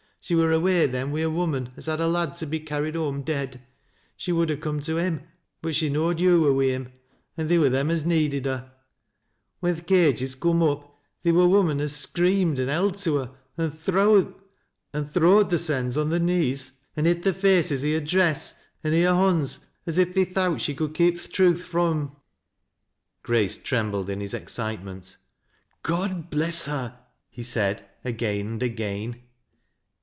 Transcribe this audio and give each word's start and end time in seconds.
She 0.23 0.35
wur 0.35 0.51
away 0.51 0.85
then 0.85 1.09
wi' 1.09 1.21
a 1.21 1.31
woman 1.31 1.71
as 1.75 1.87
had 1.87 1.99
a 1.99 2.05
lad 2.07 2.35
to 2.35 2.45
be 2.45 2.59
carried 2.59 2.93
home 2.93 3.23
dead. 3.23 3.59
She 4.15 4.31
would 4.31 4.51
ha' 4.51 4.61
come 4.61 4.79
t< 4.79 4.93
him, 4.95 5.21
but 5.63 5.73
she 5.75 5.89
knowed 5.89 6.19
yo' 6.19 6.37
were 6.41 6.53
wi' 6.53 6.67
him, 6.73 6.91
an' 7.37 7.47
theer 7.47 7.59
wur 7.59 7.71
theiu 7.71 7.89
as 7.89 8.05
needed 8.05 8.45
her. 8.45 8.71
When 9.61 9.75
th' 9.75 9.87
cages 9.87 10.35
coom 10.35 10.61
up 10.61 10.95
theer 11.23 11.33
wai 11.33 11.45
women 11.45 11.79
as 11.81 11.95
screamed 11.95 12.59
an' 12.59 12.67
held 12.67 12.99
to 12.99 13.15
her, 13.15 13.31
an' 13.57 13.71
thro 13.71 14.13
wed 14.13 14.31
theirsoni 15.49 15.97
on 15.99 16.11
their 16.11 16.19
knees 16.19 16.81
an' 16.95 17.05
hid 17.05 17.23
their 17.23 17.33
faces 17.33 17.83
i' 17.83 17.93
her 17.93 17.99
dress, 17.99 18.53
an' 18.83 18.93
i' 18.93 18.97
hei 19.01 19.11
bonds, 19.11 19.65
as 19.87 19.97
if 19.97 20.13
they 20.13 20.23
thowt 20.23 20.61
she 20.61 20.75
could 20.75 20.93
keep 20.93 21.19
th' 21.19 21.31
truth 21.33 21.63
fro' 21.63 21.89
'em." 21.89 22.11
Grace 23.23 23.57
trembled 23.57 24.07
in 24.07 24.21
his 24.21 24.35
excitement." 24.35 25.17
God 25.81 26.29
bless 26.29 26.67
her 26.67 26.71
1 26.71 26.77
God 26.77 26.93
bless 26.93 26.93
her 26.93 26.95
I" 26.99 27.03
he 27.31 27.41
said, 27.41 27.89
again 28.05 28.47
and 28.49 28.63
again. 28.63 29.23